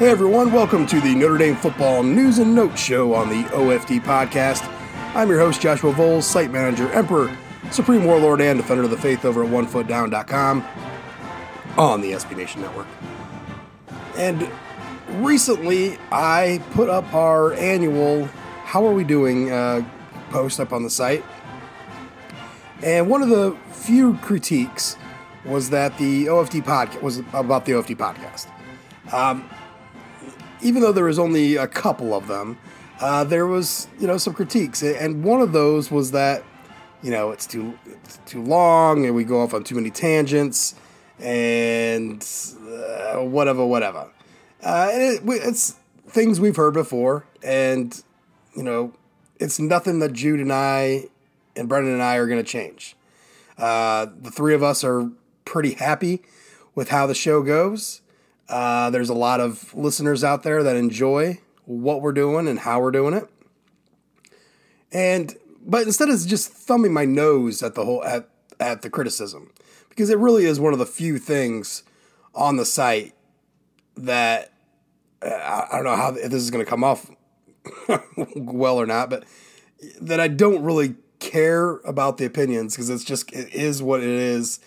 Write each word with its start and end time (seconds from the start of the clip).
Hey 0.00 0.08
everyone, 0.08 0.50
welcome 0.50 0.86
to 0.86 0.98
the 0.98 1.14
Notre 1.14 1.36
Dame 1.36 1.54
Football 1.54 2.02
News 2.02 2.38
and 2.38 2.54
Notes 2.54 2.80
Show 2.80 3.12
on 3.12 3.28
the 3.28 3.42
OFD 3.50 4.00
Podcast. 4.00 4.66
I'm 5.14 5.28
your 5.28 5.38
host, 5.38 5.60
Joshua 5.60 5.92
Vowles, 5.92 6.22
site 6.22 6.50
manager, 6.50 6.90
emperor, 6.92 7.36
supreme 7.70 8.06
warlord, 8.06 8.40
and 8.40 8.58
defender 8.58 8.84
of 8.84 8.90
the 8.90 8.96
faith 8.96 9.26
over 9.26 9.44
at 9.44 9.50
OneFootDown.com 9.50 10.64
on 11.76 12.00
the 12.00 12.12
SB 12.12 12.34
Nation 12.34 12.62
Network. 12.62 12.86
And 14.16 14.48
recently, 15.22 15.98
I 16.10 16.62
put 16.70 16.88
up 16.88 17.12
our 17.12 17.52
annual 17.52 18.24
How 18.64 18.86
Are 18.86 18.94
We 18.94 19.04
Doing 19.04 19.52
uh, 19.52 19.86
post 20.30 20.60
up 20.60 20.72
on 20.72 20.82
the 20.82 20.88
site. 20.88 21.22
And 22.82 23.10
one 23.10 23.20
of 23.20 23.28
the 23.28 23.54
few 23.70 24.14
critiques 24.22 24.96
was 25.44 25.68
that 25.68 25.98
the 25.98 26.24
OFD 26.24 26.62
podcast 26.62 27.02
was 27.02 27.18
about 27.34 27.66
the 27.66 27.72
OFD 27.72 27.98
podcast. 27.98 28.46
Um, 29.12 29.44
even 30.62 30.82
though 30.82 30.92
there 30.92 31.04
was 31.04 31.18
only 31.18 31.56
a 31.56 31.66
couple 31.66 32.14
of 32.14 32.28
them, 32.28 32.58
uh, 33.00 33.24
there 33.24 33.46
was 33.46 33.88
you 33.98 34.06
know 34.06 34.18
some 34.18 34.34
critiques, 34.34 34.82
and 34.82 35.24
one 35.24 35.40
of 35.40 35.52
those 35.52 35.90
was 35.90 36.10
that 36.12 36.44
you 37.02 37.10
know 37.10 37.30
it's 37.30 37.46
too 37.46 37.78
it's 37.86 38.18
too 38.26 38.42
long, 38.42 39.04
and 39.06 39.14
we 39.14 39.24
go 39.24 39.42
off 39.42 39.54
on 39.54 39.64
too 39.64 39.74
many 39.74 39.90
tangents, 39.90 40.74
and 41.18 42.26
uh, 42.62 43.16
whatever, 43.16 43.64
whatever. 43.64 44.08
Uh, 44.62 44.88
it, 44.92 45.22
it's 45.24 45.76
things 46.08 46.40
we've 46.40 46.56
heard 46.56 46.74
before, 46.74 47.24
and 47.42 48.02
you 48.54 48.62
know 48.62 48.92
it's 49.38 49.58
nothing 49.58 50.00
that 50.00 50.12
Jude 50.12 50.40
and 50.40 50.52
I 50.52 51.04
and 51.56 51.68
Brendan 51.68 51.94
and 51.94 52.02
I 52.02 52.16
are 52.16 52.26
going 52.26 52.42
to 52.42 52.48
change. 52.48 52.96
Uh, 53.56 54.06
the 54.20 54.30
three 54.30 54.54
of 54.54 54.62
us 54.62 54.84
are 54.84 55.10
pretty 55.44 55.74
happy 55.74 56.22
with 56.74 56.90
how 56.90 57.06
the 57.06 57.14
show 57.14 57.42
goes. 57.42 58.02
Uh, 58.50 58.90
there's 58.90 59.08
a 59.08 59.14
lot 59.14 59.40
of 59.40 59.72
listeners 59.74 60.24
out 60.24 60.42
there 60.42 60.62
that 60.64 60.74
enjoy 60.74 61.38
what 61.66 62.02
we're 62.02 62.12
doing 62.12 62.48
and 62.48 62.58
how 62.58 62.80
we're 62.80 62.90
doing 62.90 63.14
it. 63.14 63.28
And 64.90 65.36
but 65.64 65.82
instead 65.82 66.08
of 66.08 66.26
just 66.26 66.50
thumbing 66.52 66.92
my 66.92 67.04
nose 67.04 67.62
at 67.62 67.76
the 67.76 67.84
whole 67.84 68.02
at 68.04 68.28
at 68.58 68.82
the 68.82 68.90
criticism, 68.90 69.52
because 69.88 70.10
it 70.10 70.18
really 70.18 70.46
is 70.46 70.58
one 70.58 70.72
of 70.72 70.80
the 70.80 70.86
few 70.86 71.16
things 71.16 71.84
on 72.34 72.56
the 72.56 72.64
site 72.64 73.14
that 73.96 74.52
uh, 75.22 75.66
I 75.70 75.76
don't 75.76 75.84
know 75.84 75.96
how 75.96 76.14
if 76.14 76.30
this 76.30 76.42
is 76.42 76.50
going 76.50 76.64
to 76.64 76.68
come 76.68 76.82
off 76.82 77.08
well 78.34 78.76
or 78.76 78.86
not, 78.86 79.10
but 79.10 79.24
that 80.00 80.18
I 80.18 80.26
don't 80.26 80.64
really 80.64 80.96
care 81.20 81.76
about 81.84 82.16
the 82.16 82.24
opinions 82.24 82.74
because 82.74 82.90
it's 82.90 83.04
just 83.04 83.32
it 83.32 83.54
is 83.54 83.80
what 83.80 84.00
it 84.00 84.08
is 84.08 84.58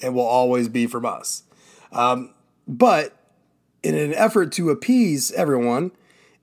and 0.00 0.14
will 0.14 0.22
always 0.22 0.68
be 0.68 0.86
from 0.86 1.04
us. 1.04 1.42
Um, 1.90 2.34
but 2.68 3.16
in 3.82 3.94
an 3.96 4.14
effort 4.14 4.52
to 4.52 4.70
appease 4.70 5.32
everyone 5.32 5.92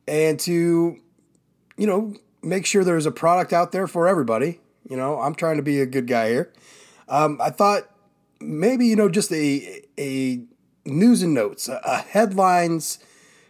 and 0.07 0.39
to, 0.41 0.97
you 1.77 1.87
know, 1.87 2.15
make 2.41 2.65
sure 2.65 2.83
there's 2.83 3.05
a 3.05 3.11
product 3.11 3.53
out 3.53 3.71
there 3.71 3.87
for 3.87 4.07
everybody. 4.07 4.59
You 4.89 4.97
know, 4.97 5.19
I'm 5.19 5.35
trying 5.35 5.57
to 5.57 5.63
be 5.63 5.79
a 5.79 5.85
good 5.85 6.07
guy 6.07 6.29
here. 6.29 6.53
Um, 7.07 7.39
I 7.41 7.49
thought 7.49 7.89
maybe 8.39 8.85
you 8.87 8.95
know 8.95 9.09
just 9.09 9.31
a 9.31 9.83
a 9.99 10.41
news 10.85 11.21
and 11.21 11.33
notes, 11.33 11.67
a, 11.67 11.79
a 11.83 11.97
headlines 11.97 12.99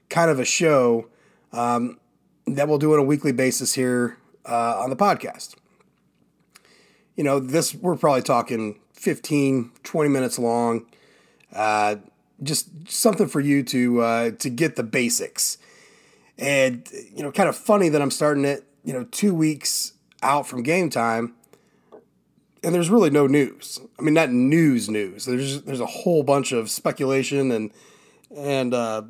kind 0.09 0.31
of 0.31 0.39
a 0.39 0.45
show 0.45 1.07
um, 1.53 1.99
that 2.47 2.67
we'll 2.67 2.79
do 2.79 2.93
on 2.93 2.99
a 2.99 3.03
weekly 3.03 3.31
basis 3.31 3.73
here 3.73 4.17
uh, 4.45 4.79
on 4.79 4.89
the 4.89 4.95
podcast. 4.95 5.55
You 7.15 7.23
know, 7.23 7.39
this 7.39 7.75
we're 7.75 7.97
probably 7.97 8.21
talking 8.21 8.79
15, 8.93 9.71
20 9.83 10.09
minutes 10.09 10.39
long. 10.39 10.85
Uh, 11.53 11.97
just 12.43 12.91
something 12.91 13.27
for 13.27 13.39
you 13.39 13.63
to 13.63 14.01
uh, 14.01 14.31
to 14.31 14.49
get 14.49 14.75
the 14.75 14.83
basics. 14.83 15.57
And 16.37 16.87
you 17.13 17.23
know, 17.23 17.31
kind 17.31 17.49
of 17.49 17.55
funny 17.55 17.89
that 17.89 18.01
I'm 18.01 18.11
starting 18.11 18.45
it, 18.45 18.63
you 18.83 18.93
know, 18.93 19.03
two 19.05 19.33
weeks 19.33 19.93
out 20.21 20.47
from 20.47 20.63
game 20.63 20.89
time, 20.89 21.33
and 22.63 22.73
there's 22.73 22.89
really 22.89 23.09
no 23.09 23.27
news. 23.27 23.79
I 23.97 24.01
mean, 24.01 24.13
not 24.13 24.31
news 24.31 24.89
news. 24.89 25.25
There's 25.25 25.61
there's 25.63 25.79
a 25.79 25.85
whole 25.85 26.23
bunch 26.23 26.51
of 26.51 26.69
speculation 26.69 27.51
and 27.51 27.71
and 28.35 28.73
uh, 28.73 29.03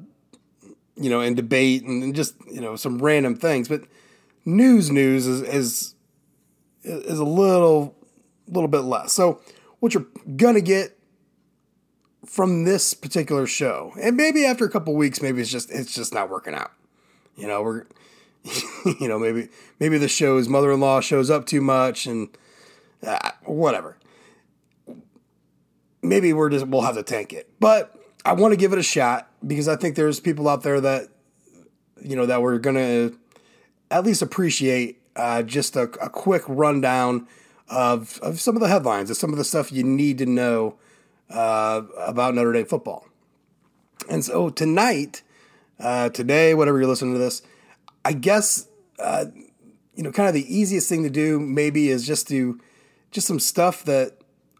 you 0.96 1.10
know 1.10 1.22
and 1.22 1.36
debate 1.36 1.84
and 1.84 2.16
just 2.16 2.36
you 2.52 2.62
know 2.62 2.76
some 2.76 3.00
random 3.00 3.36
things. 3.36 3.68
But 3.68 3.84
news 4.46 4.92
news 4.92 5.28
is 5.28 5.42
is 5.42 5.96
is 6.84 7.20
a 7.20 7.26
little 7.26 7.96
little 8.48 8.68
bit 8.68 8.82
less. 8.82 9.14
So 9.14 9.42
what 9.80 9.94
you're 9.94 10.08
gonna 10.36 10.62
get 10.62 10.99
from 12.30 12.64
this 12.64 12.94
particular 12.94 13.48
show. 13.48 13.92
And 14.00 14.16
maybe 14.16 14.46
after 14.46 14.64
a 14.64 14.70
couple 14.70 14.96
weeks, 14.96 15.20
maybe 15.20 15.42
it's 15.42 15.50
just 15.50 15.72
it's 15.72 15.94
just 15.94 16.14
not 16.14 16.30
working 16.30 16.54
out. 16.54 16.72
You 17.36 17.48
know, 17.48 17.64
we're 17.64 17.86
you 19.00 19.08
know 19.08 19.18
maybe 19.18 19.50
maybe 19.80 19.98
the 19.98 20.08
show's 20.08 20.48
mother-in-law 20.48 21.02
shows 21.02 21.32
up 21.32 21.48
too 21.48 21.60
much 21.60 22.06
and 22.06 22.30
uh, 23.06 23.32
whatever. 23.46 23.98
Maybe 26.04 26.32
we're 26.32 26.50
just 26.50 26.68
we'll 26.68 26.84
have 26.84 26.96
to 26.96 27.04
tank 27.04 27.34
it, 27.34 27.50
but 27.60 27.96
I 28.24 28.34
want 28.34 28.54
to 28.54 28.58
give 28.58 28.74
it 28.74 28.80
a 28.80 28.84
shot 28.84 29.30
because 29.46 29.68
I 29.68 29.76
think 29.76 29.96
there's 29.96 30.20
people 30.20 30.48
out 30.48 30.62
there 30.62 30.80
that 30.80 31.08
you 32.00 32.16
know 32.16 32.28
that 32.28 32.44
we're 32.44 32.60
gonna 32.60 33.12
at 33.90 34.06
least 34.06 34.22
appreciate 34.22 35.02
uh, 35.16 35.42
just 35.42 35.76
a, 35.76 35.84
a 36.00 36.10
quick 36.10 36.44
rundown 36.48 37.28
of 37.70 38.20
of 38.22 38.40
some 38.40 38.56
of 38.56 38.62
the 38.62 38.68
headlines, 38.68 39.10
of 39.10 39.18
some 39.18 39.32
of 39.32 39.38
the 39.38 39.44
stuff 39.44 39.72
you 39.72 39.84
need 39.84 40.20
to 40.20 40.28
know 40.28 40.78
uh, 41.30 41.82
about 41.98 42.36
Notre 42.36 42.54
Dame 42.54 42.66
football. 42.66 43.06
And 44.10 44.24
so 44.24 44.50
tonight, 44.50 45.22
uh, 45.80 46.10
today, 46.10 46.54
whatever 46.54 46.80
you're 46.80 46.88
listening 46.88 47.14
to 47.14 47.20
this, 47.20 47.42
I 48.04 48.14
guess 48.14 48.68
uh, 49.00 49.26
you 50.00 50.04
know, 50.04 50.12
kind 50.12 50.28
of 50.28 50.34
the 50.34 50.56
easiest 50.56 50.88
thing 50.88 51.04
to 51.04 51.10
do 51.10 51.40
maybe 51.40 51.90
is 51.90 52.08
just 52.08 52.28
to 52.30 52.60
just 53.12 53.28
some 53.28 53.40
stuff 53.40 53.84
that 53.84 54.18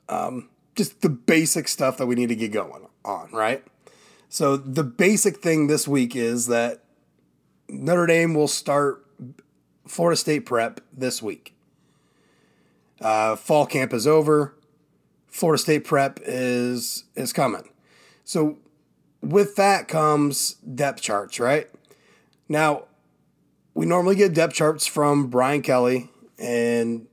um, 0.10 0.50
just 0.76 1.02
the 1.02 1.10
basic 1.10 1.68
stuff 1.68 1.98
that 1.98 2.08
we 2.08 2.16
need 2.16 2.28
to 2.30 2.36
get 2.36 2.52
going 2.52 2.88
on, 3.06 3.30
right? 3.32 3.64
So 4.28 4.58
the 4.58 4.84
basic 4.84 5.38
thing 5.38 5.68
this 5.68 5.88
week 5.88 6.16
is 6.16 6.48
that 6.48 6.84
Notre 7.70 8.06
Dame 8.06 8.34
will 8.34 8.48
start 8.48 9.06
Florida 9.88 10.18
State 10.18 10.46
prep 10.46 10.82
this 10.92 11.22
week. 11.22 11.54
Uh, 13.00 13.36
fall 13.36 13.66
camp 13.66 13.94
is 13.94 14.06
over. 14.06 14.56
Florida 15.30 15.62
State 15.62 15.86
prep 15.86 16.20
is 16.24 17.06
is 17.16 17.34
coming. 17.34 17.70
So 18.24 18.58
with 19.22 19.56
that 19.56 19.88
comes 19.88 20.54
depth 20.54 21.02
charts, 21.02 21.40
right? 21.40 21.70
Now, 22.48 22.86
we 23.74 23.86
normally 23.86 24.16
get 24.16 24.34
depth 24.34 24.54
charts 24.54 24.88
from 24.88 25.28
Brian 25.28 25.62
Kelly, 25.62 26.10
and 26.38 27.08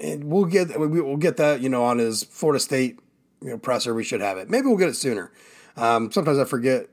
and 0.00 0.24
we'll 0.24 0.44
get 0.44 0.78
we'll 0.78 1.16
get 1.16 1.36
that 1.38 1.60
you 1.60 1.68
know 1.68 1.84
on 1.84 1.98
his 1.98 2.22
Florida 2.24 2.60
State 2.60 2.98
you 3.42 3.50
know 3.50 3.58
presser. 3.58 3.94
We 3.94 4.04
should 4.04 4.20
have 4.20 4.38
it. 4.38 4.48
Maybe 4.48 4.66
we'll 4.66 4.76
get 4.76 4.88
it 4.88 4.96
sooner. 4.96 5.32
Um, 5.76 6.10
sometimes 6.12 6.38
I 6.38 6.44
forget. 6.44 6.88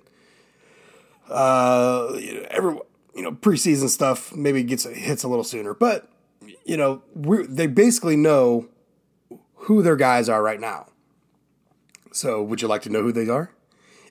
Uh, 1.29 2.13
every 2.51 2.77
you 3.15 3.21
know 3.21 3.31
preseason 3.31 3.89
stuff 3.89 4.35
maybe 4.35 4.63
gets 4.63 4.83
hits 4.83 5.23
a 5.23 5.27
little 5.27 5.43
sooner, 5.43 5.73
but 5.73 6.09
you 6.65 6.77
know 6.77 7.01
we 7.15 7.45
they 7.47 7.67
basically 7.67 8.15
know 8.15 8.67
who 9.65 9.81
their 9.81 9.95
guys 9.95 10.29
are 10.29 10.43
right 10.43 10.59
now. 10.59 10.87
So, 12.11 12.41
would 12.41 12.61
you 12.61 12.67
like 12.67 12.83
to 12.83 12.89
know 12.89 13.01
who 13.01 13.11
they 13.11 13.27
are? 13.27 13.51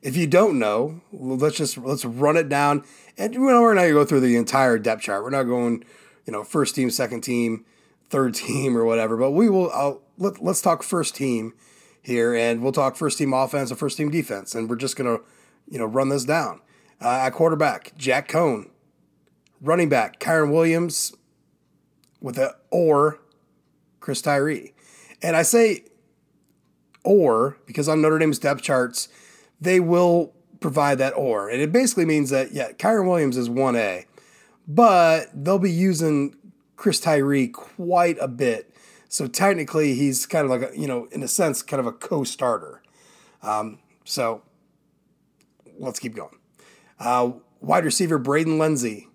If 0.03 0.17
you 0.17 0.27
don't 0.27 0.59
know, 0.59 1.01
let's 1.13 1.57
just 1.57 1.79
let's 1.79 2.05
run 2.05 2.37
it 2.37 2.49
down, 2.49 2.85
and 3.17 3.35
we're 3.41 3.53
not 3.73 3.81
going 3.83 3.89
to 3.89 3.95
go 3.95 4.05
through 4.05 4.21
the 4.21 4.37
entire 4.37 4.79
depth 4.79 5.03
chart. 5.03 5.23
We're 5.23 5.31
not 5.31 5.45
going, 5.45 5.85
you 6.27 6.33
know, 6.33 6.45
first 6.45 6.75
team, 6.75 6.91
second 6.91 7.23
team, 7.23 7.65
third 8.11 8.35
team, 8.35 8.77
or 8.77 8.85
whatever. 8.85 9.17
But 9.17 9.31
we 9.31 9.49
will. 9.49 9.71
I'll, 9.71 10.03
let, 10.19 10.43
let's 10.43 10.61
talk 10.61 10.83
first 10.83 11.15
team 11.15 11.55
here, 12.03 12.35
and 12.35 12.61
we'll 12.61 12.73
talk 12.73 12.97
first 12.97 13.17
team 13.19 13.33
offense 13.33 13.71
and 13.71 13.79
first 13.79 13.97
team 13.97 14.11
defense, 14.11 14.55
and 14.55 14.69
we're 14.69 14.77
just 14.77 14.97
going 14.97 15.17
to, 15.17 15.25
you 15.69 15.79
know, 15.79 15.87
run 15.87 16.09
this 16.09 16.25
down. 16.25 16.61
Uh, 17.01 17.09
at 17.09 17.31
quarterback, 17.31 17.97
Jack 17.97 18.29
Coan. 18.29 18.71
Running 19.61 19.89
back, 19.89 20.21
Kyren 20.21 20.53
Williams, 20.53 21.15
with 22.21 22.39
a 22.39 22.57
or 22.71 23.21
Chris 24.01 24.21
Tyree. 24.21 24.74
And 25.25 25.37
I 25.37 25.43
say 25.43 25.85
or 27.03 27.59
because 27.67 27.89
on 27.89 28.01
Notre 28.01 28.19
Dame's 28.19 28.39
depth 28.39 28.63
charts 28.63 29.09
they 29.61 29.81
will 29.81 30.33
provide 30.61 30.99
that 30.99 31.13
or. 31.13 31.49
And 31.49 31.61
it 31.61 31.73
basically 31.73 32.05
means 32.05 32.31
that, 32.31 32.53
yeah, 32.53 32.73
Kyren 32.73 33.07
Williams 33.09 33.37
is 33.37 33.49
1A, 33.49 34.07
but 34.67 35.29
they'll 35.35 35.59
be 35.59 35.71
using 35.71 36.37
Chris 36.77 37.01
Tyree 37.01 37.49
quite 37.49 38.17
a 38.21 38.29
bit. 38.29 38.75
So 39.09 39.27
technically, 39.27 39.95
he's 39.95 40.27
kind 40.27 40.45
of 40.45 40.51
like, 40.51 40.71
a, 40.73 40.79
you 40.79 40.89
know, 40.89 41.07
in 41.13 41.23
a 41.23 41.29
sense, 41.29 41.63
kind 41.63 41.81
of 41.81 41.87
a 41.87 41.93
co 41.93 42.25
starter. 42.25 42.83
Um, 43.43 43.79
so 44.05 44.43
let's 45.79 46.01
keep 46.01 46.15
going. 46.15 46.37
Uh, 46.99 47.33
wide 47.61 47.85
receiver 47.85 48.19
Braden 48.19 48.59
Lenzy. 48.59 49.09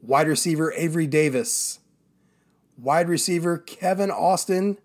Wide 0.00 0.26
receiver 0.26 0.72
Avery 0.72 1.06
Davis. 1.06 1.78
Wide 2.76 3.08
receiver 3.08 3.58
Kevin 3.58 4.10
Austin. 4.10 4.78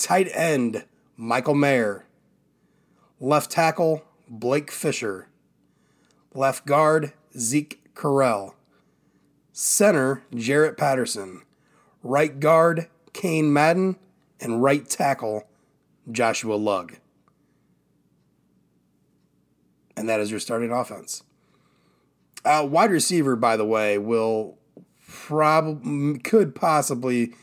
Tight 0.00 0.30
end 0.32 0.86
Michael 1.14 1.54
Mayer. 1.54 2.06
Left 3.20 3.50
tackle, 3.50 4.02
Blake 4.26 4.70
Fisher. 4.70 5.28
Left 6.32 6.64
guard, 6.64 7.12
Zeke 7.36 7.94
Correll. 7.94 8.54
Center, 9.52 10.22
Jarrett 10.34 10.78
Patterson. 10.78 11.42
Right 12.02 12.40
guard, 12.40 12.88
Cain 13.12 13.52
Madden. 13.52 13.96
And 14.40 14.62
right 14.62 14.88
tackle, 14.88 15.46
Joshua 16.10 16.54
Lugg. 16.54 16.96
And 19.98 20.08
that 20.08 20.18
is 20.18 20.30
your 20.30 20.40
starting 20.40 20.72
offense. 20.72 21.24
Uh, 22.42 22.66
wide 22.66 22.90
receiver, 22.90 23.36
by 23.36 23.58
the 23.58 23.66
way, 23.66 23.98
will 23.98 24.56
probably 25.06 26.18
could 26.20 26.54
possibly 26.54 27.34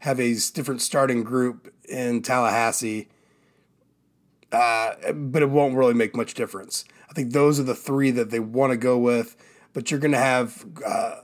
have 0.00 0.20
a 0.20 0.34
different 0.52 0.82
starting 0.82 1.22
group 1.22 1.72
in 1.88 2.22
Tallahassee 2.22 3.08
uh, 4.52 5.12
but 5.12 5.42
it 5.42 5.50
won't 5.50 5.76
really 5.76 5.94
make 5.94 6.16
much 6.16 6.34
difference. 6.34 6.84
I 7.08 7.12
think 7.12 7.32
those 7.32 7.60
are 7.60 7.64
the 7.64 7.74
three 7.74 8.10
that 8.12 8.30
they 8.30 8.40
want 8.40 8.72
to 8.72 8.76
go 8.76 8.98
with, 8.98 9.36
but 9.72 9.90
you're 9.90 10.00
going 10.00 10.12
to 10.12 10.18
have 10.18 10.64
uh, 10.84 11.16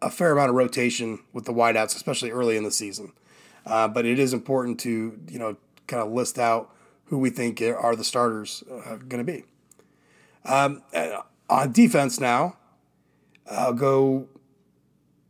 a 0.00 0.10
fair 0.10 0.32
amount 0.32 0.50
of 0.50 0.54
rotation 0.54 1.20
with 1.32 1.44
the 1.44 1.52
wideouts, 1.52 1.96
especially 1.96 2.30
early 2.30 2.56
in 2.56 2.64
the 2.64 2.70
season. 2.70 3.12
Uh, 3.66 3.88
but 3.88 4.06
it 4.06 4.18
is 4.18 4.32
important 4.32 4.78
to 4.80 5.18
you 5.28 5.38
know 5.38 5.56
kind 5.86 6.02
of 6.02 6.12
list 6.12 6.38
out 6.38 6.74
who 7.06 7.18
we 7.18 7.30
think 7.30 7.60
are 7.60 7.96
the 7.96 8.04
starters 8.04 8.62
uh, 8.70 8.96
going 8.96 9.24
to 9.24 9.32
be. 9.32 9.44
Um, 10.44 10.82
on 11.50 11.72
defense 11.72 12.20
now, 12.20 12.56
I'll 13.50 13.72
go 13.72 14.28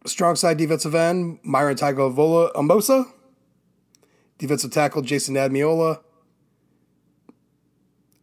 strong 0.07 0.37
side 0.37 0.57
defensive 0.57 0.95
end 0.95 1.39
Myron 1.43 1.77
Tagovailoa 1.77 2.53
Amosa, 2.53 3.07
defensive 4.39 4.71
tackle 4.71 5.03
Jayson 5.03 5.35
Ademilola, 5.35 6.01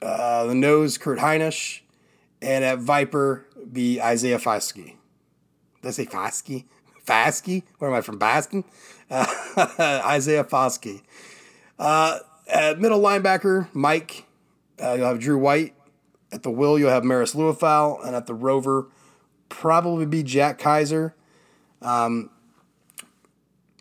uh, 0.01 0.45
the 0.45 0.56
nose, 0.56 0.98
Kurt 0.98 1.19
Hinish. 1.19 1.81
And 2.42 2.63
at 2.63 2.80
Viper, 2.80 3.45
be 3.72 4.00
Isaiah 4.00 4.38
Foskey. 4.38 4.95
Did 5.81 5.88
I 5.88 5.92
say 5.92 6.06
Foskey? 6.06 6.66
Foskey? 7.06 7.63
Where 7.80 7.89
am 7.89 7.98
I 7.98 8.01
from? 8.01 8.19
Baskin? 8.19 8.63
Uh, 9.10 9.25
Isaiah 10.06 10.44
Foskey. 10.44 11.01
Uh, 11.80 12.19
at 12.48 12.80
middle 12.80 13.00
linebacker, 13.00 13.68
Mike, 13.74 14.25
uh, 14.81 14.94
you'll 14.94 15.07
have 15.07 15.19
Drew 15.19 15.38
White. 15.38 15.74
At 16.31 16.44
the 16.44 16.51
Will, 16.51 16.78
you'll 16.78 16.89
have 16.89 17.04
Marist 17.04 17.36
Liufau. 17.36 18.06
And 18.06 18.16
at 18.16 18.28
the 18.28 18.33
Rover, 18.33 18.88
probably 19.50 20.06
be 20.06 20.21
Jack 20.21 20.60
Kiser. 20.60 21.13
Um, 21.85 22.31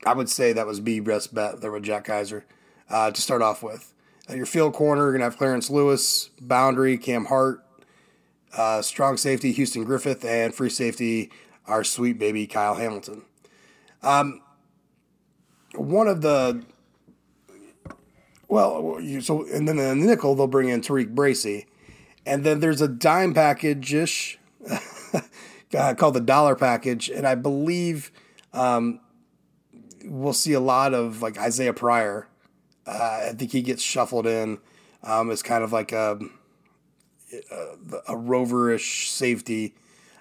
I 0.04 0.12
would 0.12 0.28
say 0.28 0.52
that 0.52 0.66
was 0.66 0.78
be 0.80 1.00
best 1.00 1.34
bet 1.34 1.62
there 1.62 1.72
with 1.72 1.82
Jack 1.82 2.06
Kiser 2.06 2.44
uh, 2.90 3.10
to 3.10 3.20
start 3.20 3.40
off 3.40 3.62
with. 3.62 3.94
Uh, 4.28 4.34
your 4.34 4.46
field 4.46 4.74
corner, 4.74 5.02
you're 5.02 5.12
going 5.12 5.20
to 5.20 5.24
have 5.24 5.38
Clarence 5.38 5.70
Lewis, 5.70 6.28
boundary, 6.40 6.98
Cam 6.98 7.24
Hart, 7.26 7.64
uh, 8.56 8.82
strong 8.82 9.16
safety, 9.16 9.52
Houston 9.52 9.84
Griffith, 9.84 10.24
and 10.24 10.54
free 10.54 10.68
safety, 10.68 11.30
our 11.66 11.82
sweet 11.82 12.18
baby, 12.18 12.46
Kyle 12.46 12.74
Hamilton. 12.74 13.22
Um, 14.02 14.42
one 15.74 16.06
of 16.06 16.20
the, 16.20 16.62
well, 18.48 18.98
you, 19.00 19.22
so, 19.22 19.46
and 19.50 19.66
then 19.66 19.76
the 19.76 19.94
nickel, 19.94 20.34
they'll 20.34 20.46
bring 20.46 20.68
in 20.68 20.82
Tariq 20.82 21.14
Bracy. 21.14 21.66
And 22.26 22.44
then 22.44 22.60
there's 22.60 22.80
a 22.80 22.88
dime 22.88 23.32
package 23.32 23.92
ish 23.92 24.38
uh, 25.76 25.94
called 25.94 26.14
the 26.14 26.20
dollar 26.20 26.54
package. 26.54 27.08
And 27.08 27.26
I 27.26 27.34
believe 27.34 28.10
um, 28.52 29.00
we'll 30.04 30.32
see 30.32 30.52
a 30.52 30.60
lot 30.60 30.94
of 30.94 31.22
like 31.22 31.38
Isaiah 31.38 31.72
Pryor 31.72 32.28
uh, 32.86 33.28
I 33.30 33.32
think 33.32 33.52
he 33.52 33.62
gets 33.62 33.82
shuffled 33.82 34.26
in 34.26 34.58
um, 35.02 35.30
as 35.30 35.42
kind 35.42 35.64
of 35.64 35.72
like 35.72 35.92
a, 35.92 36.18
a, 37.50 37.96
a 38.08 38.14
roverish 38.14 39.08
safety. 39.08 39.74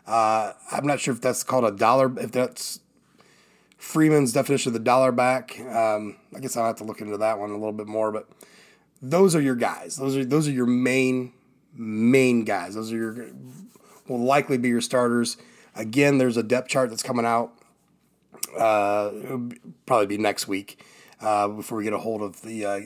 Uh, 0.05 0.53
I'm 0.71 0.85
not 0.85 0.99
sure 0.99 1.13
if 1.13 1.21
that's 1.21 1.43
called 1.43 1.65
a 1.65 1.71
dollar, 1.71 2.17
if 2.19 2.31
that's 2.31 2.79
Freeman's 3.77 4.33
definition 4.33 4.69
of 4.69 4.73
the 4.73 4.79
dollar 4.79 5.11
back. 5.11 5.59
Um, 5.59 6.17
I 6.35 6.39
guess 6.39 6.55
I'll 6.55 6.65
have 6.65 6.77
to 6.77 6.83
look 6.83 7.01
into 7.01 7.17
that 7.17 7.39
one 7.39 7.49
a 7.49 7.53
little 7.53 7.73
bit 7.73 7.87
more, 7.87 8.11
but 8.11 8.29
those 9.01 9.35
are 9.35 9.41
your 9.41 9.55
guys. 9.55 9.97
Those 9.97 10.15
are 10.15 10.25
those 10.25 10.47
are 10.47 10.51
your 10.51 10.65
main 10.65 11.33
main 11.73 12.45
guys. 12.45 12.75
Those 12.75 12.91
are 12.93 12.97
your 12.97 13.27
will 14.07 14.23
likely 14.23 14.57
be 14.57 14.69
your 14.69 14.81
starters. 14.81 15.37
Again, 15.75 16.17
there's 16.17 16.37
a 16.37 16.43
depth 16.43 16.69
chart 16.69 16.89
that's 16.89 17.03
coming 17.03 17.25
out. 17.25 17.53
Uh, 18.57 19.11
probably 19.85 20.05
be 20.05 20.17
next 20.17 20.47
week 20.47 20.83
uh, 21.21 21.47
before 21.47 21.77
we 21.77 21.83
get 21.83 21.93
a 21.93 21.97
hold 21.97 22.21
of 22.21 22.41
the 22.41 22.65
uh, 22.65 22.79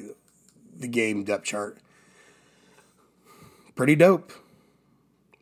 the 0.77 0.87
game 0.87 1.23
depth 1.23 1.45
chart. 1.45 1.79
Pretty 3.75 3.95
dope. 3.95 4.31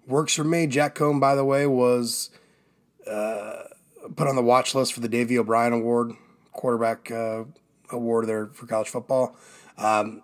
Works 0.07 0.35
for 0.35 0.43
me. 0.43 0.67
Jack 0.67 0.95
Coan, 0.95 1.19
by 1.19 1.35
the 1.35 1.45
way, 1.45 1.65
was 1.67 2.29
uh, 3.09 3.63
put 4.15 4.27
on 4.27 4.35
the 4.35 4.43
watch 4.43 4.75
list 4.75 4.93
for 4.93 4.99
the 4.99 5.09
Davy 5.09 5.37
O'Brien 5.37 5.73
Award, 5.73 6.13
quarterback 6.51 7.09
uh, 7.11 7.43
award 7.91 8.27
there 8.27 8.47
for 8.47 8.65
college 8.65 8.89
football. 8.89 9.35
Um, 9.77 10.21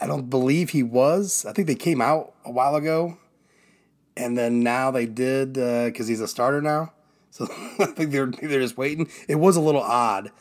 I 0.00 0.06
don't 0.06 0.28
believe 0.28 0.70
he 0.70 0.82
was. 0.82 1.44
I 1.46 1.52
think 1.52 1.66
they 1.68 1.74
came 1.74 2.00
out 2.00 2.34
a 2.44 2.50
while 2.50 2.74
ago, 2.74 3.18
and 4.18 4.36
then 4.36 4.60
now 4.60 4.90
they 4.90 5.06
did 5.06 5.54
because 5.54 6.06
uh, 6.06 6.08
he's 6.08 6.20
a 6.20 6.28
starter 6.28 6.60
now. 6.60 6.92
So 7.30 7.44
I 7.78 7.86
think 7.86 8.10
they're 8.10 8.26
they're 8.26 8.60
just 8.60 8.76
waiting. 8.76 9.08
It 9.28 9.36
was 9.36 9.56
a 9.56 9.60
little 9.60 9.82
odd 9.82 10.32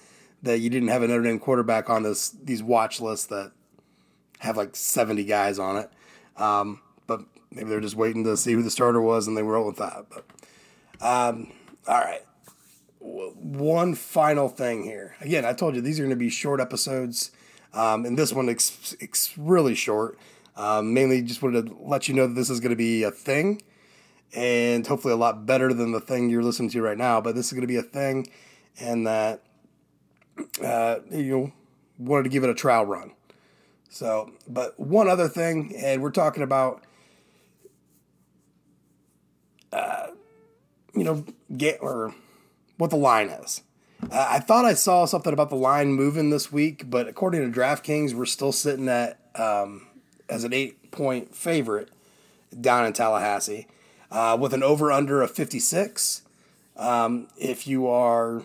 that 0.43 0.60
you 0.60 0.69
didn't 0.69 0.89
have 0.89 1.03
a 1.03 1.07
Notre 1.07 1.24
Dame 1.24 1.39
quarterback 1.39 1.89
on 1.89 2.03
this 2.03 2.29
these 2.29 2.63
watch 2.63 3.00
lists 3.00 3.27
that 3.27 3.51
have 4.39 4.57
like 4.57 4.75
70 4.75 5.24
guys 5.25 5.60
on 5.60 5.77
it. 5.77 5.91
Um, 6.36 6.81
but 7.05 7.22
maybe 7.51 7.69
they're 7.69 7.79
just 7.79 7.96
waiting 7.96 8.24
to 8.25 8.36
see 8.36 8.53
who 8.53 8.62
the 8.62 8.72
starter 8.72 9.01
was 9.01 9.27
and 9.27 9.38
they 9.38 9.43
roll 9.43 9.65
with 9.65 9.77
that. 9.77 10.05
But 10.10 10.25
um, 11.00 11.51
all 11.88 12.01
right, 12.01 12.22
one 13.00 13.96
final 13.96 14.50
thing 14.50 14.84
here. 14.84 15.15
Again, 15.22 15.46
I 15.46 15.53
told 15.53 15.75
you 15.75 15.81
these 15.81 16.00
are 16.00 16.03
going 16.03 16.10
to 16.10 16.15
be 16.15 16.29
short 16.29 16.60
episodes, 16.60 17.31
um, 17.74 18.05
and 18.05 18.17
this 18.17 18.34
one 18.34 18.50
it's 18.50 19.38
really 19.38 19.75
short. 19.75 20.17
Um, 20.57 20.93
mainly, 20.93 21.22
just 21.22 21.43
wanted 21.43 21.67
to 21.67 21.77
let 21.79 22.07
you 22.07 22.15
know 22.15 22.25
that 22.25 22.34
this 22.34 22.50
is 22.50 22.60
going 22.60 22.72
to 22.72 22.75
be 22.75 23.03
a 23.03 23.12
thing, 23.12 23.62
and 24.34 24.86
hopefully 24.86 25.13
a 25.13 25.17
lot 25.17 25.46
better 25.46 25.74
than 25.74 25.91
the 25.91 26.01
thing 26.01 26.29
you're 26.29 26.43
listening 26.43 26.69
to 26.72 26.81
right 26.81 26.98
now. 26.98 27.22
But 27.22 27.36
this 27.36 27.48
is 27.48 27.53
going 27.53 27.62
to 27.62 27.67
be 27.67 27.77
a 27.77 27.84
thing, 27.84 28.29
and 28.79 29.07
that 29.07 29.43
uh, 30.63 31.00
you 31.12 31.38
know, 31.38 31.51
wanted 31.98 32.24
to 32.24 32.29
give 32.29 32.43
it 32.43 32.50
a 32.50 32.55
trial 32.55 32.86
run. 32.86 33.13
So, 33.89 34.31
but 34.48 34.79
one 34.79 35.07
other 35.07 35.27
thing, 35.27 35.74
and 35.75 36.01
we're 36.01 36.12
talking 36.12 36.43
about, 36.43 36.84
uh, 39.72 40.07
you 40.93 41.03
know, 41.03 41.25
get 41.55 41.79
or 41.81 42.13
what 42.77 42.89
the 42.89 42.98
line 42.98 43.29
is. 43.29 43.62
Uh, 44.12 44.27
I 44.29 44.39
thought 44.39 44.65
I 44.65 44.74
saw 44.74 45.05
something 45.05 45.34
about 45.34 45.50
the 45.50 45.55
line 45.55 45.93
moving 45.93 46.29
this 46.29 46.51
week, 46.51 46.89
but 46.89 47.07
according 47.07 47.51
to 47.51 47.60
DraftKings, 47.60 48.13
we're 48.13 48.25
still 48.25 48.51
sitting 48.51 48.88
at 48.88 49.19
um, 49.36 49.88
as 50.29 50.43
an 50.43 50.53
eight 50.53 50.91
point 50.91 51.34
favorite 51.34 51.89
down 52.60 52.86
in 52.86 52.93
Tallahassee 52.93 53.67
uh, 54.12 54.38
with 54.40 54.54
an 54.54 54.64
over 54.64 54.92
under 54.92 55.22
of 55.22 55.32
56. 55.32 56.22
Um, 56.76 57.28
if 57.38 57.68
you 57.68 57.88
are 57.88 58.44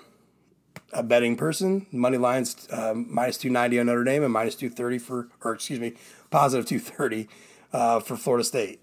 a 0.92 1.02
betting 1.02 1.36
person, 1.36 1.86
money 1.90 2.18
lines 2.18 2.68
um, 2.70 3.06
minus 3.08 3.38
290 3.38 3.80
on 3.80 3.86
Notre 3.86 4.04
Dame 4.04 4.24
and 4.24 4.32
minus 4.32 4.54
230 4.54 4.98
for, 4.98 5.28
or 5.42 5.52
excuse 5.54 5.80
me, 5.80 5.94
positive 6.30 6.66
230 6.66 7.28
uh, 7.72 8.00
for 8.00 8.16
Florida 8.16 8.44
State. 8.44 8.80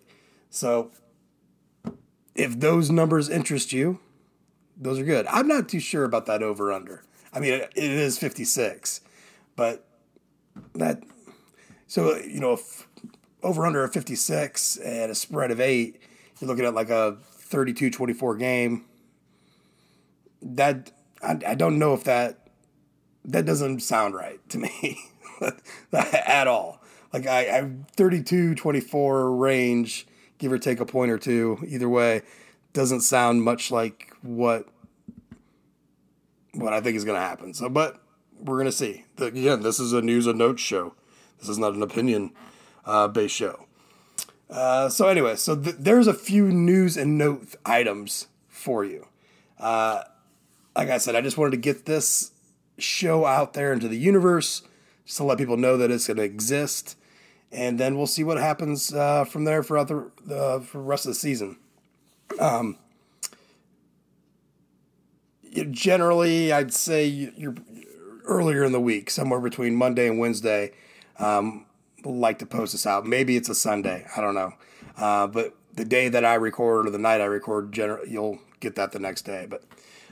So 0.50 0.92
if 2.36 2.60
those 2.60 2.90
numbers 2.90 3.30
interest 3.30 3.74
you, 3.74 4.00
those 4.78 5.00
are 5.00 5.04
good. 5.04 5.28
I'm 5.28 5.48
not 5.48 5.68
too 5.68 5.80
sure 5.80 6.06
about 6.06 6.26
that 6.28 6.42
over 6.42 6.72
under. 6.72 7.04
I 7.34 7.40
mean, 7.40 7.54
it, 7.54 7.70
is 7.76 8.18
56, 8.18 9.02
but 9.56 9.86
that 10.74 11.04
so 11.88 12.16
you 12.18 12.40
know 12.40 12.60
over 13.44 13.66
under 13.66 13.84
a 13.84 13.90
56 13.90 14.78
and 14.78 15.12
a 15.12 15.16
spread 15.16 15.52
of 15.52 15.60
eight, 15.60 16.02
you're 16.40 16.48
looking 16.48 16.66
at 16.66 16.74
like 16.74 16.90
a 16.90 17.18
32-24 17.50 18.40
game. 18.40 18.86
That 20.42 20.92
I, 21.22 21.38
I 21.48 21.56
don't 21.56 21.78
know 21.80 21.94
if 21.94 22.06
that 22.06 22.48
that 23.26 23.46
doesn't 23.46 23.82
sound 23.82 24.16
right 24.16 24.40
to 24.50 24.58
me 24.58 25.00
at 25.94 26.48
all. 26.48 26.82
Like 27.12 27.28
I, 27.28 27.60
I 27.60 27.62
32-24 27.98 29.40
range, 29.40 30.08
give 30.38 30.52
or 30.52 30.58
take 30.58 30.80
a 30.80 30.86
point 30.86 31.12
or 31.12 31.18
two, 31.18 31.60
either 31.68 31.90
way 31.90 32.22
doesn't 32.74 33.02
sound 33.02 33.44
much 33.44 33.72
like 33.72 34.14
what 34.22 34.68
what 36.54 36.74
I 36.74 36.82
think 36.82 36.96
is 36.96 37.06
going 37.06 37.16
to 37.16 37.22
happen. 37.26 37.54
So, 37.54 37.70
but 37.70 38.02
we're 38.40 38.56
going 38.56 38.66
to 38.66 38.72
see. 38.72 39.06
Again, 39.18 39.62
this 39.62 39.80
is 39.80 39.94
a 39.94 40.02
news 40.02 40.28
and 40.28 40.38
notes 40.38 40.62
show. 40.62 40.96
This 41.40 41.50
is 41.50 41.58
not 41.58 41.74
an 41.74 41.84
opinion 41.84 42.32
uh, 42.86 43.08
based 43.08 43.36
show. 43.36 43.66
Uh, 44.50 44.90
so 44.90 45.08
anyway, 45.08 45.36
so 45.36 45.56
th- 45.56 45.76
there's 45.78 46.08
a 46.08 46.14
few 46.14 46.52
news 46.52 46.98
and 46.98 47.18
note 47.18 47.56
items 47.66 48.28
for 48.48 48.84
you. 48.84 49.08
Uh, 49.60 50.04
like 50.76 50.90
I 50.90 50.98
said, 50.98 51.16
I 51.16 51.22
just 51.22 51.38
wanted 51.38 51.52
to 51.52 51.58
get 51.58 51.86
this 51.86 52.32
show 52.78 53.26
out 53.26 53.54
there 53.54 53.74
into 53.74 53.88
the 53.88 53.98
universe, 53.98 54.64
just 55.06 55.18
to 55.18 55.24
let 55.24 55.38
people 55.38 55.58
know 55.58 55.78
that 55.78 55.92
it's 55.92 56.08
going 56.08 56.18
to 56.18 56.24
exist, 56.24 56.98
and 57.52 57.80
then 57.80 57.98
we'll 57.98 58.08
see 58.08 58.24
what 58.24 58.38
happens 58.38 58.94
uh, 58.94 59.26
from 59.26 59.44
there 59.44 59.62
for 59.62 59.78
other 59.78 60.12
the 60.26 60.62
for 60.66 60.78
the 60.78 60.84
rest 60.84 61.06
of 61.06 61.12
the 61.12 61.16
season. 61.16 61.58
Um, 62.40 62.78
generally, 65.72 66.52
I'd 66.52 66.74
say 66.74 67.06
you're 67.06 67.56
earlier 68.24 68.64
in 68.64 68.72
the 68.72 68.80
week, 68.80 69.10
somewhere 69.10 69.40
between 69.40 69.76
Monday 69.76 70.08
and 70.08 70.20
Wednesday. 70.20 70.72
Um, 71.18 71.66
like 72.06 72.40
to 72.40 72.46
post 72.46 72.74
this 72.74 72.86
out. 72.86 73.06
Maybe 73.06 73.36
it's 73.36 73.50
a 73.50 73.56
Sunday. 73.56 74.06
I 74.16 74.22
don't 74.22 74.36
know. 74.36 74.54
Uh, 74.98 75.28
but 75.28 75.56
the 75.74 75.86
day 75.86 76.10
that 76.10 76.26
I 76.26 76.36
record 76.36 76.88
or 76.88 76.90
the 76.90 76.98
night 76.98 77.22
I 77.22 77.26
record, 77.26 77.76
you'll 77.78 78.40
get 78.60 78.76
that 78.76 78.92
the 78.92 79.00
next 79.00 79.24
day. 79.24 79.48
But 79.50 79.64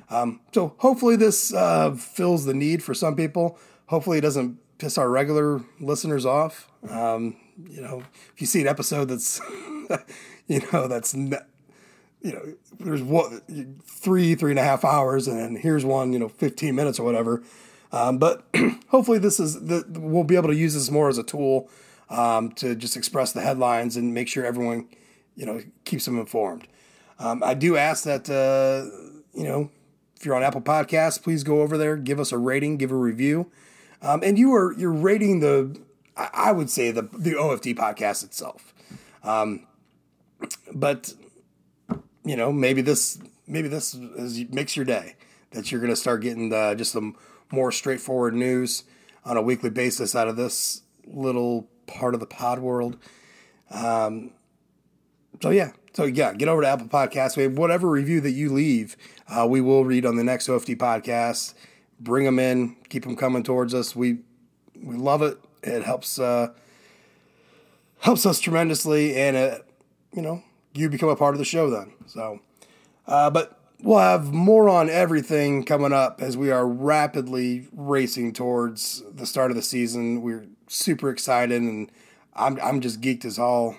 um, 0.09 0.39
so 0.53 0.75
hopefully 0.77 1.15
this 1.15 1.53
uh, 1.53 1.93
fills 1.95 2.45
the 2.45 2.53
need 2.53 2.83
for 2.83 2.93
some 2.93 3.15
people. 3.15 3.57
Hopefully 3.87 4.17
it 4.17 4.21
doesn't 4.21 4.59
piss 4.77 4.97
our 4.97 5.09
regular 5.09 5.61
listeners 5.79 6.25
off. 6.25 6.71
Um, 6.89 7.37
you 7.67 7.81
know, 7.81 8.03
if 8.33 8.41
you 8.41 8.47
see 8.47 8.61
an 8.61 8.67
episode 8.67 9.05
that's, 9.05 9.41
you 10.47 10.61
know, 10.71 10.87
that's 10.87 11.13
you 11.13 12.33
know, 12.33 12.53
there's 12.79 13.01
what 13.01 13.43
three, 13.83 14.35
three 14.35 14.51
and 14.51 14.59
a 14.59 14.63
half 14.63 14.83
hours, 14.83 15.27
and 15.27 15.57
here's 15.57 15.85
one, 15.85 16.13
you 16.13 16.19
know, 16.19 16.29
15 16.29 16.75
minutes 16.75 16.99
or 16.99 17.03
whatever. 17.03 17.43
Um, 17.97 18.19
but 18.19 18.43
hopefully, 18.89 19.17
this 19.17 19.39
is 19.39 19.65
the, 19.65 19.83
we'll 19.99 20.23
be 20.23 20.35
able 20.35 20.49
to 20.49 20.55
use 20.55 20.75
this 20.75 20.91
more 20.91 21.09
as 21.09 21.17
a 21.17 21.23
tool 21.23 21.69
um, 22.09 22.51
to 22.51 22.75
just 22.75 22.95
express 22.95 23.31
the 23.31 23.41
headlines 23.41 23.97
and 23.97 24.13
make 24.13 24.27
sure 24.27 24.45
everyone, 24.45 24.87
you 25.35 25.45
know, 25.45 25.61
keeps 25.83 26.05
them 26.05 26.19
informed. 26.19 26.67
Um, 27.17 27.41
I 27.43 27.55
do 27.55 27.75
ask 27.75 28.03
that, 28.03 28.29
uh, 28.29 28.85
you 29.33 29.43
know, 29.43 29.71
if 30.15 30.25
you're 30.25 30.35
on 30.35 30.43
Apple 30.43 30.61
Podcasts, 30.61 31.21
please 31.21 31.43
go 31.43 31.61
over 31.61 31.77
there, 31.77 31.97
give 31.97 32.19
us 32.19 32.31
a 32.31 32.37
rating, 32.37 32.77
give 32.77 32.91
a 32.91 32.95
review, 32.95 33.51
um, 34.03 34.21
and 34.23 34.37
you 34.37 34.53
are 34.53 34.73
you're 34.73 34.91
rating 34.91 35.39
the, 35.39 35.79
I 36.15 36.51
would 36.51 36.69
say 36.69 36.91
the 36.91 37.03
the 37.03 37.31
OFD 37.31 37.75
podcast 37.75 38.23
itself. 38.23 38.73
Um, 39.23 39.65
but 40.71 41.13
you 42.23 42.35
know, 42.35 42.51
maybe 42.51 42.81
this 42.81 43.19
maybe 43.47 43.67
this 43.67 43.95
is, 43.95 44.45
makes 44.49 44.75
your 44.75 44.85
day 44.85 45.15
that 45.51 45.71
you're 45.71 45.81
going 45.81 45.91
to 45.91 45.95
start 45.95 46.21
getting 46.21 46.49
the, 46.49 46.75
just 46.75 46.91
some 46.91 47.15
more 47.51 47.71
straightforward 47.71 48.33
news 48.33 48.83
on 49.25 49.37
a 49.37 49.41
weekly 49.41 49.69
basis 49.69 50.15
out 50.15 50.27
of 50.27 50.35
this 50.35 50.81
little 51.05 51.67
part 51.85 52.13
of 52.13 52.19
the 52.19 52.25
pod 52.25 52.59
world. 52.59 52.97
Um, 53.71 54.31
so 55.41 55.49
yeah, 55.49 55.71
so 55.93 56.05
yeah, 56.05 56.33
get 56.33 56.47
over 56.47 56.61
to 56.61 56.67
Apple 56.67 56.87
Podcasts. 56.87 57.37
We 57.37 57.47
whatever 57.47 57.89
review 57.89 58.21
that 58.21 58.31
you 58.31 58.51
leave, 58.51 58.95
uh, 59.27 59.47
we 59.49 59.61
will 59.61 59.85
read 59.85 60.05
on 60.05 60.15
the 60.15 60.23
next 60.23 60.47
OFD 60.47 60.77
podcast. 60.77 61.53
Bring 61.99 62.25
them 62.25 62.39
in, 62.39 62.75
keep 62.89 63.03
them 63.03 63.15
coming 63.15 63.43
towards 63.43 63.73
us. 63.73 63.95
We 63.95 64.19
we 64.75 64.95
love 64.95 65.21
it. 65.21 65.39
It 65.63 65.83
helps 65.83 66.19
uh, 66.19 66.53
helps 67.99 68.25
us 68.25 68.39
tremendously, 68.39 69.15
and 69.15 69.35
it 69.35 69.65
you 70.13 70.21
know 70.21 70.43
you 70.73 70.89
become 70.89 71.09
a 71.09 71.15
part 71.15 71.33
of 71.33 71.39
the 71.39 71.45
show 71.45 71.69
then. 71.69 71.93
So, 72.05 72.39
uh, 73.07 73.29
but 73.29 73.56
we'll 73.81 73.99
have 73.99 74.33
more 74.33 74.69
on 74.69 74.89
everything 74.89 75.63
coming 75.63 75.93
up 75.93 76.21
as 76.21 76.35
we 76.35 76.51
are 76.51 76.67
rapidly 76.67 77.67
racing 77.71 78.33
towards 78.33 79.03
the 79.13 79.25
start 79.25 79.51
of 79.51 79.57
the 79.57 79.63
season. 79.63 80.21
We're 80.21 80.45
super 80.67 81.09
excited, 81.09 81.61
and 81.61 81.91
I'm 82.35 82.59
I'm 82.61 82.81
just 82.81 83.01
geeked 83.01 83.25
as 83.25 83.39
all 83.39 83.75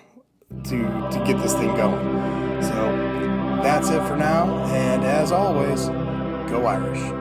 to 0.65 0.77
to 0.77 1.23
get 1.25 1.41
this 1.41 1.53
thing 1.53 1.75
going. 1.75 2.63
So 2.63 3.59
that's 3.63 3.89
it 3.89 4.01
for 4.07 4.15
now, 4.15 4.47
and 4.65 5.03
as 5.03 5.31
always, 5.31 5.87
go 6.49 6.65
Irish. 6.65 7.18